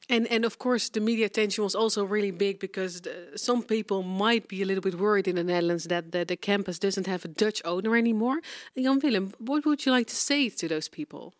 And 0.08 0.26
and 0.30 0.44
of 0.44 0.58
course 0.58 0.90
the 0.90 1.00
media 1.00 1.26
attention 1.26 1.64
was 1.64 1.74
also 1.74 2.04
really 2.04 2.30
big 2.30 2.58
because 2.58 3.00
the, 3.00 3.32
some 3.36 3.62
people 3.62 4.02
might 4.02 4.48
be 4.48 4.62
a 4.62 4.64
little 4.66 4.82
bit 4.82 4.94
worried 4.94 5.28
in 5.28 5.36
the 5.36 5.44
Netherlands 5.44 5.84
that 5.84 6.12
the, 6.12 6.24
the 6.24 6.36
campus 6.36 6.78
doesn't 6.78 7.06
have 7.06 7.24
a 7.24 7.28
Dutch 7.28 7.62
owner 7.64 7.96
anymore. 7.96 8.40
Jan 8.76 9.00
Willem, 9.02 9.32
what 9.38 9.64
would 9.64 9.86
you 9.86 9.92
like 9.92 10.08
to 10.08 10.16
say 10.16 10.50
to 10.50 10.68
those 10.68 10.88
people? 10.88 11.32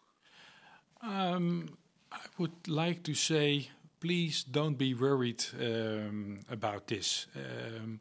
Um, 1.02 1.76
I 2.10 2.20
would 2.38 2.68
like 2.68 3.02
to 3.02 3.14
say, 3.14 3.68
please 4.00 4.44
don't 4.44 4.78
be 4.78 4.94
worried 4.94 5.44
um, 5.60 6.40
about 6.50 6.86
this. 6.86 7.26
Um, 7.36 8.00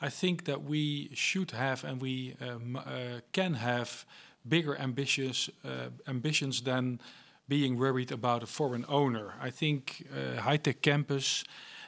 I 0.00 0.08
think 0.08 0.44
that 0.44 0.62
we 0.62 1.10
should 1.14 1.50
have 1.50 1.84
and 1.84 2.00
we 2.00 2.34
um, 2.40 2.76
uh, 2.76 3.20
can 3.32 3.54
have 3.54 4.06
bigger 4.48 4.76
ambitions 4.78 5.50
uh, 5.64 5.90
ambitions 6.06 6.62
than 6.62 7.00
being 7.48 7.78
worried 7.78 8.12
about 8.12 8.42
a 8.42 8.46
foreign 8.46 8.84
owner. 8.88 9.34
I 9.40 9.50
think 9.50 10.06
uh, 10.12 10.40
high 10.40 10.58
tech 10.58 10.82
campus 10.82 11.44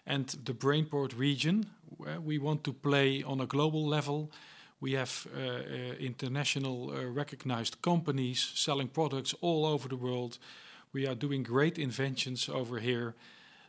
and 0.07 0.27
the 0.45 0.55
Brainport 0.55 1.19
region, 1.19 1.67
we 2.25 2.39
want 2.39 2.65
to 2.65 2.73
play 2.73 3.23
on 3.23 3.41
a 3.41 3.47
global 3.47 3.87
level. 3.87 4.31
We 4.81 4.93
have 4.93 5.27
uh, 5.37 5.41
uh, 5.41 5.95
international 5.99 6.91
uh, 6.91 7.05
recognized 7.05 7.83
companies 7.83 8.53
selling 8.55 8.89
products 8.89 9.35
all 9.43 9.67
over 9.67 9.89
the 9.89 9.97
world. 9.97 10.39
We 10.93 11.07
are 11.07 11.15
doing 11.15 11.43
great 11.43 11.79
inventions 11.79 12.49
over 12.49 12.79
here. 12.79 13.15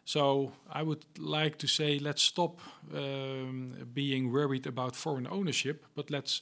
So 0.05 0.53
I 0.71 0.83
would 0.83 1.05
like 1.19 1.57
to 1.57 1.67
say, 1.67 1.99
let's 1.99 2.21
stop 2.21 2.59
um, 2.93 3.73
being 3.93 4.31
worried 4.31 4.65
about 4.65 4.95
foreign 4.95 5.27
ownership, 5.27 5.85
but 5.95 6.09
let's 6.09 6.41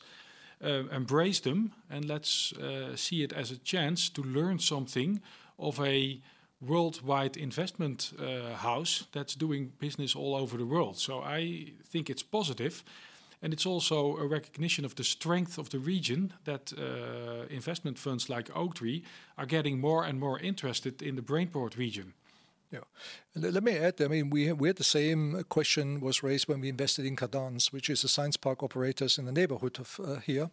uh, 0.64 0.84
embrace 0.92 1.40
them 1.40 1.72
and 1.90 2.06
let's 2.06 2.54
uh, 2.54 2.96
see 2.96 3.24
it 3.24 3.34
as 3.34 3.52
a 3.52 3.58
chance 3.58 4.10
to 4.10 4.22
learn 4.22 4.60
something 4.60 5.22
of 5.58 5.80
a 5.80 6.20
worldwide 6.62 7.38
investment 7.38 8.14
uh, 8.20 8.56
house 8.56 9.06
that's 9.12 9.36
doing 9.36 9.72
business 9.80 10.16
all 10.16 10.36
over 10.36 10.58
the 10.58 10.66
world. 10.66 10.98
So 10.98 11.22
I 11.22 11.74
think 11.92 12.10
it's 12.10 12.24
positive. 12.24 12.84
And 13.42 13.54
it's 13.54 13.66
also 13.66 14.18
a 14.18 14.28
recognition 14.28 14.86
of 14.86 14.96
the 14.96 15.04
strength 15.04 15.58
of 15.58 15.70
the 15.70 15.80
region 15.80 16.34
that 16.44 16.74
uh, 16.78 17.46
investment 17.50 17.98
funds 17.98 18.28
like 18.30 18.52
Oaktree 18.54 19.04
are 19.38 19.46
getting 19.46 19.80
more 19.80 20.04
and 20.04 20.20
more 20.20 20.40
interested 20.40 21.02
in 21.02 21.16
the 21.16 21.22
Brainport 21.22 21.78
region. 21.78 22.14
Yeah. 22.72 22.82
Let 23.36 23.64
me 23.64 23.78
add, 23.78 24.00
I 24.00 24.08
mean, 24.08 24.30
we, 24.30 24.52
we 24.52 24.68
had 24.70 24.78
the 24.78 24.84
same 24.84 25.44
question 25.50 26.02
was 26.02 26.22
raised 26.22 26.48
when 26.48 26.62
we 26.62 26.70
invested 26.70 27.04
in 27.04 27.16
Kadans, 27.16 27.72
which 27.74 27.90
is 27.90 28.04
a 28.04 28.08
science 28.08 28.38
park 28.38 28.62
operators 28.62 29.18
in 29.18 29.26
the 29.26 29.32
neighborhood 29.32 29.80
of 29.80 30.00
uh, 30.04 30.18
here. 30.18 30.52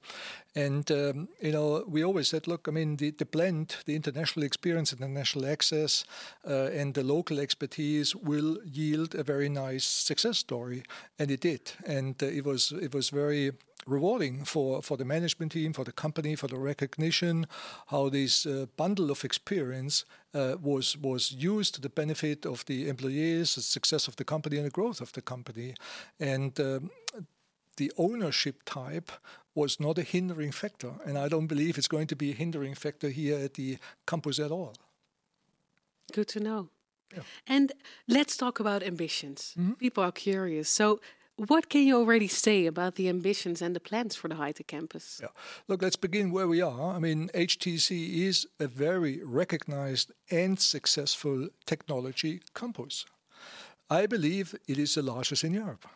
And, 0.55 0.91
um, 0.91 1.29
you 1.43 1.53
know, 1.53 1.85
we 1.87 2.03
always 2.03 2.29
said, 2.29 2.47
look, 2.47 2.69
I 2.69 2.71
mean, 2.71 2.97
the, 2.97 3.11
the 3.11 3.27
blend, 3.27 3.77
the 3.85 3.95
international 3.95 4.45
experience, 4.45 4.95
international 4.95 5.45
access, 5.45 6.07
uh, 6.49 6.71
and 6.73 6.95
the 6.95 7.03
local 7.03 7.39
expertise 7.39 8.17
will 8.17 8.59
yield 8.65 9.15
a 9.15 9.23
very 9.23 9.51
nice 9.51 9.85
success 9.85 10.39
story. 10.39 10.85
And 11.19 11.31
it 11.31 11.41
did. 11.41 11.73
And 11.85 12.23
uh, 12.23 12.27
it 12.27 12.47
was 12.47 12.73
it 12.73 12.95
was 12.95 13.11
very 13.11 13.53
rewarding 13.87 14.45
for, 14.45 14.83
for 14.83 14.97
the 14.97 15.05
management 15.05 15.53
team, 15.53 15.73
for 15.73 15.85
the 15.85 15.93
company, 15.93 16.35
for 16.35 16.49
the 16.49 16.59
recognition, 16.59 17.47
how 17.87 18.09
this 18.09 18.45
bundle 18.77 19.13
of 19.13 19.25
experience 19.25 20.05
uh, 20.37 20.57
was 20.63 20.97
was 21.01 21.33
used 21.33 21.75
to 21.75 21.81
the 21.81 21.89
benefit 21.89 22.47
of 22.47 22.65
the 22.65 22.89
employees, 22.89 23.55
the 23.55 23.63
success 23.63 24.09
of 24.09 24.17
the 24.17 24.25
company, 24.25 24.57
and 24.57 24.67
the 24.67 24.81
growth 24.81 25.01
of 25.01 25.13
the 25.13 25.23
company. 25.23 25.75
And 26.21 26.61
um, 26.61 26.91
the 27.77 27.93
ownership 27.97 28.63
type 28.65 29.13
was 29.55 29.79
not 29.79 29.99
a 29.99 30.03
hindering 30.03 30.53
factor, 30.53 30.93
and 31.05 31.17
I 31.17 31.29
don't 31.29 31.47
believe 31.47 31.79
it's 31.79 31.89
going 31.89 32.09
to 32.09 32.17
be 32.17 32.31
a 32.31 32.35
hindering 32.35 32.75
factor 32.75 33.09
here 33.09 33.39
at 33.45 33.55
the 33.55 33.79
campus 34.05 34.39
at 34.39 34.51
all. 34.51 34.75
Good 36.13 36.29
to 36.29 36.41
know. 36.41 36.69
Yeah. 37.15 37.23
And 37.47 37.73
let's 38.07 38.37
talk 38.37 38.61
about 38.61 38.83
ambitions. 38.83 39.53
Mm 39.55 39.67
-hmm. 39.67 39.77
People 39.79 40.03
are 40.03 40.13
curious. 40.13 40.75
So, 40.75 41.01
what 41.37 41.69
can 41.69 41.87
you 41.87 41.97
already 41.97 42.29
say 42.29 42.67
about 42.67 42.95
the 42.95 43.09
ambitions 43.09 43.61
and 43.61 43.77
the 43.77 43.81
plans 43.81 44.17
for 44.17 44.29
the 44.29 44.37
High 44.37 44.53
Tech 44.53 44.67
campus? 44.67 45.21
Yeah. 45.23 45.29
Look, 45.69 45.83
let's 45.83 45.97
begin 45.97 46.31
where 46.31 46.49
we 46.49 46.63
are. 46.63 46.95
I 46.95 46.99
mean, 46.99 47.29
HTC 47.35 48.27
is 48.27 48.47
a 48.59 48.67
very 48.67 49.21
recognized 49.23 50.13
and 50.31 50.59
successful 50.59 51.49
technology 51.67 52.41
campus. 52.55 53.05
I 53.91 54.07
believe 54.07 54.55
it 54.67 54.79
is 54.79 54.95
the 54.95 55.03
largest 55.03 55.45
in 55.45 55.53
Europe. 55.53 55.87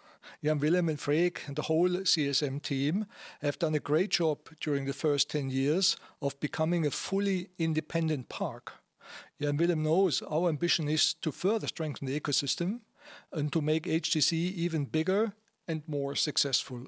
Jan 0.44 0.58
Willem 0.58 0.90
and 0.90 1.00
Freek 1.00 1.42
and 1.46 1.56
the 1.56 1.62
whole 1.62 1.88
CSM 1.88 2.60
team 2.62 3.06
have 3.40 3.58
done 3.58 3.74
a 3.74 3.80
great 3.80 4.10
job 4.10 4.38
during 4.60 4.84
the 4.84 4.92
first 4.92 5.30
10 5.30 5.48
years 5.48 5.96
of 6.20 6.38
becoming 6.40 6.86
a 6.86 6.90
fully 6.90 7.48
independent 7.58 8.28
park. 8.28 8.74
Jan 9.40 9.56
Willem 9.56 9.82
knows 9.82 10.22
our 10.22 10.50
ambition 10.50 10.88
is 10.88 11.14
to 11.14 11.32
further 11.32 11.66
strengthen 11.66 12.06
the 12.06 12.20
ecosystem 12.20 12.80
and 13.32 13.52
to 13.52 13.60
make 13.60 13.84
HTC 13.84 14.32
even 14.32 14.84
bigger 14.84 15.32
and 15.70 15.82
more 15.86 16.16
successful. 16.16 16.86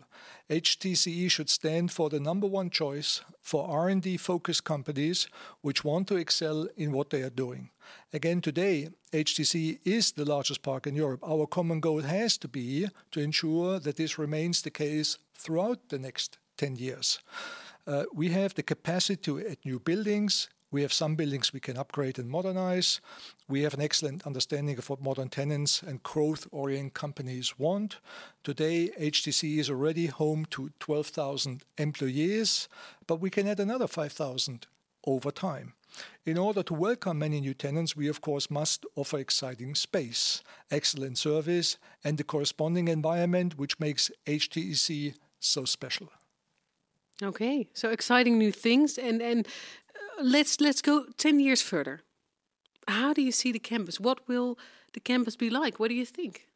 HTCE 0.51 1.31
should 1.31 1.49
stand 1.49 1.93
for 1.93 2.11
the 2.11 2.19
number 2.19 2.49
one 2.49 2.69
choice 2.69 3.23
for 3.41 3.69
R&D 3.69 4.17
focused 4.17 4.65
companies 4.65 5.29
which 5.61 5.85
want 5.85 6.09
to 6.09 6.17
excel 6.17 6.67
in 6.77 6.91
what 6.91 7.11
they 7.11 7.23
are 7.23 7.31
doing. 7.31 7.71
Again 8.13 8.41
today, 8.41 8.89
HTC 9.13 9.79
is 9.85 10.13
the 10.13 10.25
largest 10.25 10.63
park 10.63 10.87
in 10.87 10.97
Europe. 10.97 11.21
Our 11.23 11.47
common 11.47 11.81
goal 11.81 12.03
has 12.03 12.37
to 12.39 12.49
be 12.49 12.89
to 13.13 13.21
ensure 13.21 13.79
that 13.79 13.97
this 13.97 14.19
remains 14.19 14.63
the 14.63 14.71
case 14.71 15.19
throughout 15.35 15.89
the 15.89 15.99
next 15.99 16.39
10 16.57 16.77
years. 16.77 17.21
Uh, 17.87 18.05
we 18.13 18.31
have 18.31 18.55
the 18.55 18.63
capacity 18.63 19.17
to 19.23 19.41
add 19.41 19.59
new 19.65 19.79
buildings, 19.79 20.49
we 20.73 20.83
have 20.83 20.93
some 20.93 21.15
buildings 21.15 21.53
we 21.53 21.61
can 21.61 21.77
upgrade 21.77 22.19
and 22.19 22.29
modernize. 22.29 23.01
We 23.47 23.63
have 23.63 23.75
an 23.75 23.83
excellent 23.83 24.27
understanding 24.27 24.79
of 24.79 24.89
what 24.89 25.03
modern 25.03 25.29
tenants 25.29 25.83
and 25.83 26.03
growth 26.03 26.49
oriented 26.51 26.95
companies 26.95 27.59
want. 27.59 27.99
Today, 28.43 28.91
HTC 28.99 29.59
is 29.59 29.69
already 29.69 30.07
home 30.07 30.47
to 30.47 30.71
12,000 30.81 31.63
employees, 31.77 32.69
but 33.07 33.21
we 33.21 33.29
can 33.29 33.47
add 33.47 33.61
another 33.61 33.87
5,000 33.87 34.67
over 35.07 35.31
time. 35.31 35.75
In 36.25 36.39
order 36.39 36.63
to 36.63 36.73
welcome 36.73 37.19
many 37.19 37.41
new 37.41 37.53
tenants, 37.53 37.95
we 37.95 38.09
of 38.09 38.23
course 38.23 38.51
must 38.51 38.87
offer 38.97 39.19
exciting 39.19 39.75
space, 39.75 40.43
excellent 40.71 41.19
service, 41.19 41.77
and 42.03 42.17
the 42.17 42.25
corresponding 42.25 42.89
environment 42.89 43.59
which 43.59 43.79
makes 43.79 44.11
HTC 44.27 45.15
so 45.39 45.67
special. 45.67 46.09
Okay, 47.23 47.69
so 47.73 47.91
exciting 47.91 48.39
new 48.39 48.51
things 48.51 48.99
and 48.99 49.23
and 49.23 49.47
let's 50.23 50.61
let's 50.61 50.83
go 50.83 51.05
10 51.17 51.41
years 51.41 51.63
further. 51.63 52.01
How 52.89 53.13
do 53.13 53.23
you 53.23 53.33
see 53.33 53.53
the 53.53 53.59
campus? 53.59 54.01
What 54.01 54.29
will 54.29 54.59
the 54.93 55.01
campus 55.01 55.37
be 55.37 55.51
like? 55.51 55.79
What 55.79 55.89
do 55.89 55.95
you 55.95 56.07
think? 56.07 56.49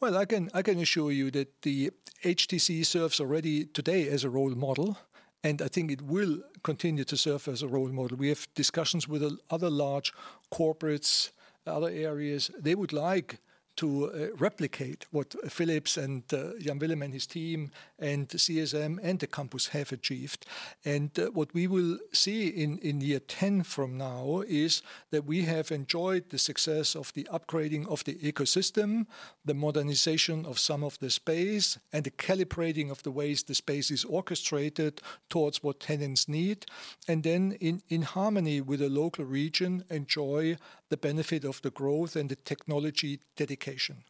Well, 0.00 0.16
I 0.16 0.24
can 0.24 0.48
I 0.54 0.62
can 0.62 0.78
assure 0.78 1.12
you 1.12 1.30
that 1.30 1.62
the 1.62 1.90
HTC 2.24 2.84
serves 2.84 3.20
already 3.20 3.64
today 3.64 4.08
as 4.08 4.24
a 4.24 4.30
role 4.30 4.54
model, 4.54 4.96
and 5.44 5.60
I 5.60 5.68
think 5.68 5.90
it 5.90 6.02
will 6.02 6.38
continue 6.62 7.04
to 7.04 7.16
serve 7.16 7.48
as 7.48 7.62
a 7.62 7.68
role 7.68 7.92
model. 7.92 8.16
We 8.16 8.28
have 8.28 8.46
discussions 8.54 9.08
with 9.08 9.22
other 9.50 9.70
large 9.70 10.12
corporates, 10.50 11.32
other 11.66 11.90
areas. 11.90 12.50
They 12.58 12.74
would 12.74 12.92
like 12.92 13.40
to 13.80 14.10
uh, 14.12 14.36
replicate 14.36 15.06
what 15.10 15.34
Philips 15.50 15.96
and 15.96 16.22
uh, 16.34 16.50
Jan 16.60 16.78
Willem 16.78 17.00
and 17.00 17.14
his 17.14 17.26
team 17.26 17.70
and 17.98 18.28
CSM 18.28 18.98
and 19.02 19.18
the 19.18 19.26
campus 19.26 19.68
have 19.68 19.90
achieved. 19.90 20.44
And 20.84 21.18
uh, 21.18 21.30
what 21.30 21.54
we 21.54 21.66
will 21.66 21.96
see 22.12 22.48
in, 22.48 22.76
in 22.78 23.00
year 23.00 23.20
10 23.20 23.62
from 23.62 23.96
now 23.96 24.42
is 24.46 24.82
that 25.12 25.24
we 25.24 25.42
have 25.42 25.70
enjoyed 25.70 26.28
the 26.28 26.36
success 26.36 26.94
of 26.94 27.10
the 27.14 27.26
upgrading 27.32 27.88
of 27.88 28.04
the 28.04 28.16
ecosystem, 28.16 29.06
the 29.46 29.54
modernization 29.54 30.44
of 30.44 30.58
some 30.58 30.84
of 30.84 30.98
the 30.98 31.08
space, 31.08 31.78
and 31.90 32.04
the 32.04 32.10
calibrating 32.10 32.90
of 32.90 33.02
the 33.02 33.10
ways 33.10 33.42
the 33.42 33.54
space 33.54 33.90
is 33.90 34.04
orchestrated 34.04 35.00
towards 35.30 35.62
what 35.62 35.80
tenants 35.80 36.28
need. 36.28 36.66
And 37.08 37.22
then, 37.22 37.52
in, 37.60 37.80
in 37.88 38.02
harmony 38.02 38.60
with 38.60 38.80
the 38.80 38.90
local 38.90 39.24
region, 39.24 39.84
enjoy 39.88 40.58
the 40.90 40.96
benefit 40.96 41.44
of 41.44 41.62
the 41.62 41.70
growth 41.70 42.16
and 42.16 42.28
the 42.28 42.36
technology 42.36 43.20
dedication. 43.36 44.04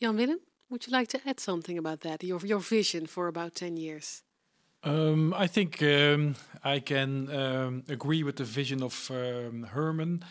Jan 0.00 0.16
Willem, 0.16 0.40
would 0.70 0.86
you 0.86 0.92
like 0.92 1.08
to 1.08 1.20
add 1.24 1.38
something 1.38 1.78
about 1.78 2.00
that, 2.00 2.24
your, 2.24 2.40
your 2.44 2.58
vision 2.58 3.06
for 3.06 3.28
about 3.28 3.54
10 3.54 3.76
years? 3.76 4.22
Um, 4.82 5.32
I 5.32 5.46
think 5.46 5.82
um, 5.82 6.34
I 6.62 6.80
can 6.80 7.30
um, 7.30 7.84
agree 7.88 8.22
with 8.22 8.36
the 8.36 8.44
vision 8.44 8.82
of 8.82 9.10
um, 9.10 9.62
Herman. 9.72 10.22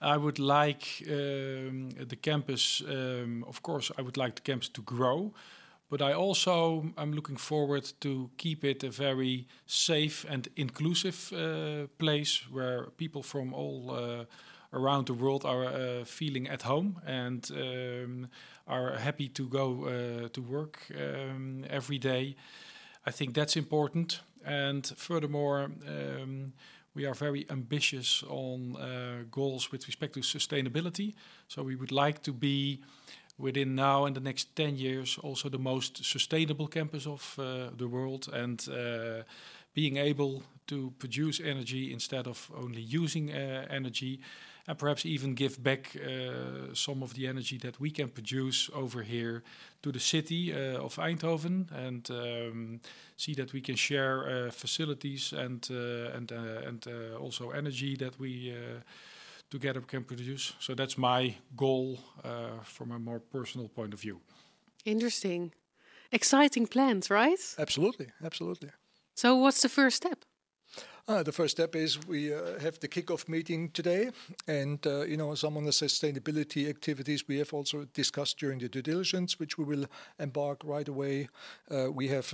I 0.00 0.16
would 0.16 0.40
like 0.40 1.04
um, 1.08 1.90
the 1.90 2.16
campus, 2.20 2.82
um, 2.88 3.44
of 3.46 3.62
course, 3.62 3.92
I 3.96 4.02
would 4.02 4.16
like 4.16 4.34
the 4.34 4.40
campus 4.40 4.68
to 4.70 4.82
grow, 4.82 5.32
but 5.88 6.02
I 6.02 6.14
also 6.14 6.92
am 6.98 7.12
looking 7.12 7.36
forward 7.36 7.92
to 8.00 8.30
keep 8.36 8.64
it 8.64 8.82
a 8.82 8.90
very 8.90 9.46
safe 9.66 10.26
and 10.28 10.48
inclusive 10.56 11.32
uh, 11.32 11.86
place 11.98 12.50
where 12.50 12.86
people 12.96 13.22
from 13.22 13.54
all 13.54 13.90
uh, 13.90 14.24
around 14.72 15.06
the 15.06 15.14
world 15.14 15.44
are 15.44 15.64
uh, 15.64 16.04
feeling 16.04 16.48
at 16.48 16.62
home 16.62 17.00
and 17.06 17.50
um, 17.52 18.28
are 18.66 18.96
happy 18.96 19.28
to 19.28 19.48
go 19.48 19.84
uh, 19.84 20.28
to 20.28 20.40
work 20.42 20.86
um, 20.96 21.64
every 21.68 21.98
day. 21.98 22.36
I 23.06 23.10
think 23.10 23.34
that's 23.34 23.56
important. 23.56 24.20
And 24.44 24.86
furthermore, 24.96 25.70
um, 25.86 26.52
we 26.94 27.06
are 27.06 27.14
very 27.14 27.46
ambitious 27.50 28.22
on 28.28 28.76
uh, 28.76 29.24
goals 29.30 29.72
with 29.72 29.86
respect 29.86 30.14
to 30.14 30.20
sustainability. 30.20 31.14
So 31.48 31.62
we 31.62 31.76
would 31.76 31.92
like 31.92 32.22
to 32.22 32.32
be 32.32 32.80
within 33.38 33.74
now 33.74 34.04
and 34.04 34.14
the 34.14 34.20
next 34.20 34.54
10 34.56 34.76
years 34.76 35.18
also 35.22 35.48
the 35.48 35.58
most 35.58 36.04
sustainable 36.04 36.68
campus 36.68 37.06
of 37.06 37.38
uh, 37.38 37.70
the 37.76 37.88
world 37.88 38.28
and 38.32 38.68
uh, 38.68 39.22
being 39.74 39.96
able 39.96 40.42
to 40.66 40.92
produce 40.98 41.40
energy 41.40 41.92
instead 41.92 42.26
of 42.26 42.50
only 42.54 42.82
using 42.82 43.30
uh, 43.30 43.66
energy 43.70 44.20
and 44.68 44.78
perhaps 44.78 45.04
even 45.04 45.34
give 45.34 45.62
back 45.62 45.96
uh, 45.96 46.74
some 46.74 47.02
of 47.02 47.14
the 47.14 47.26
energy 47.26 47.58
that 47.58 47.80
we 47.80 47.90
can 47.90 48.08
produce 48.08 48.70
over 48.74 49.02
here 49.02 49.42
to 49.82 49.90
the 49.90 50.00
city 50.00 50.52
uh, 50.52 50.84
of 50.84 50.96
Eindhoven 50.96 51.66
and 51.72 52.10
um, 52.10 52.80
see 53.16 53.34
that 53.34 53.52
we 53.52 53.60
can 53.60 53.76
share 53.76 54.46
uh, 54.46 54.50
facilities 54.50 55.32
and 55.32 55.68
uh, 55.70 56.16
and 56.16 56.32
uh, 56.32 56.68
and 56.68 56.86
uh, 56.86 57.18
also 57.18 57.50
energy 57.50 57.96
that 57.96 58.18
we 58.18 58.54
together 59.50 59.80
can 59.80 60.04
produce. 60.04 60.54
So 60.58 60.74
that's 60.74 60.96
my 60.96 61.34
goal 61.56 61.98
from 62.64 62.92
a 62.92 62.98
more 62.98 63.20
personal 63.20 63.68
point 63.68 63.92
of 63.92 64.00
view. 64.00 64.20
Interesting, 64.84 65.52
exciting 66.10 66.66
plans, 66.66 67.10
right? 67.10 67.38
Absolutely, 67.58 68.06
absolutely. 68.24 68.70
So, 69.14 69.36
what's 69.36 69.60
the 69.60 69.68
first 69.68 69.96
step? 69.96 70.24
Uh, 71.08 71.20
the 71.20 71.32
first 71.32 71.56
step 71.56 71.74
is 71.74 71.98
we 72.06 72.32
uh, 72.32 72.60
have 72.60 72.78
the 72.78 72.86
kickoff 72.86 73.28
meeting 73.28 73.68
today, 73.70 74.08
and 74.46 74.86
uh, 74.86 75.02
you 75.02 75.16
know 75.16 75.34
some 75.34 75.56
of 75.56 75.64
the 75.64 75.72
sustainability 75.72 76.68
activities 76.68 77.26
we 77.26 77.38
have 77.38 77.52
also 77.52 77.84
discussed 77.92 78.38
during 78.38 78.60
the 78.60 78.68
due 78.68 78.82
diligence, 78.82 79.36
which 79.40 79.58
we 79.58 79.64
will 79.64 79.84
embark 80.20 80.60
right 80.62 80.86
away. 80.86 81.28
We 81.92 82.06
have 82.08 82.32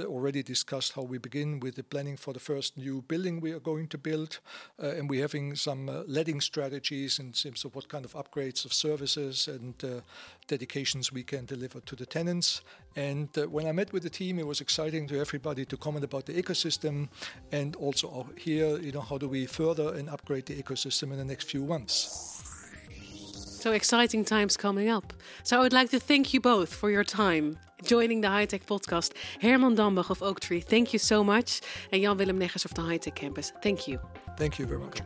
already 0.00 0.42
discussed 0.42 0.92
how 0.92 1.02
we 1.02 1.16
begin 1.16 1.60
with 1.60 1.76
the 1.76 1.82
planning 1.82 2.18
for 2.18 2.34
the 2.34 2.40
first 2.40 2.76
new 2.76 3.00
building 3.08 3.40
we 3.40 3.52
are 3.52 3.60
going 3.60 3.88
to 3.88 3.96
build, 3.96 4.40
and 4.78 5.08
we're 5.08 5.22
having 5.22 5.54
some 5.54 5.86
letting 6.06 6.42
strategies 6.42 7.18
in 7.18 7.32
terms 7.32 7.64
of 7.64 7.74
what 7.74 7.88
kind 7.88 8.04
of 8.04 8.12
upgrades 8.12 8.66
of 8.66 8.74
services 8.74 9.48
and 9.48 10.02
dedications 10.46 11.10
we 11.10 11.22
can 11.22 11.46
deliver 11.46 11.80
to 11.80 11.96
the 11.96 12.04
tenants. 12.04 12.60
And 12.96 13.28
when 13.48 13.66
I 13.66 13.72
met 13.72 13.92
with 13.92 14.02
the 14.02 14.10
team, 14.10 14.38
it 14.38 14.46
was 14.46 14.60
exciting 14.60 15.06
to 15.08 15.18
everybody 15.20 15.64
to 15.64 15.76
comment 15.76 16.04
about 16.04 16.26
the 16.26 16.42
ecosystem 16.42 17.08
and 17.52 17.76
also 17.76 18.09
here, 18.36 18.78
you 18.78 18.92
know, 18.92 19.00
how 19.00 19.18
do 19.18 19.28
we 19.28 19.46
further 19.46 19.94
and 19.94 20.08
upgrade 20.08 20.46
the 20.46 20.62
ecosystem 20.62 21.12
in 21.12 21.18
the 21.18 21.24
next 21.24 21.50
few 21.50 21.64
months? 21.64 22.40
So 23.60 23.72
exciting 23.72 24.24
times 24.24 24.56
coming 24.56 24.88
up. 24.88 25.12
So 25.42 25.58
I 25.58 25.60
would 25.62 25.72
like 25.72 25.90
to 25.90 26.00
thank 26.00 26.32
you 26.32 26.40
both 26.40 26.74
for 26.74 26.90
your 26.90 27.04
time 27.04 27.58
joining 27.84 28.20
the 28.20 28.28
High 28.28 28.46
Tech 28.46 28.66
podcast. 28.66 29.12
Herman 29.42 29.76
Dambach 29.76 30.10
of 30.10 30.22
Oaktree, 30.22 30.60
thank 30.60 30.92
you 30.92 30.98
so 30.98 31.22
much. 31.22 31.60
And 31.92 32.02
Jan 32.02 32.16
Willem 32.16 32.38
Neggers 32.38 32.64
of 32.64 32.74
the 32.74 32.82
High 32.82 32.98
Tech 32.98 33.14
Campus, 33.14 33.52
thank 33.62 33.86
you. 33.86 34.00
Thank 34.36 34.58
you 34.58 34.66
very 34.66 34.80
much. 34.80 35.00